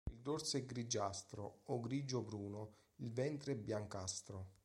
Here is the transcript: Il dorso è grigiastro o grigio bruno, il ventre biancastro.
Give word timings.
Il 0.09 0.19
dorso 0.19 0.57
è 0.57 0.65
grigiastro 0.65 1.59
o 1.65 1.79
grigio 1.79 2.23
bruno, 2.23 2.73
il 2.95 3.11
ventre 3.11 3.55
biancastro. 3.55 4.53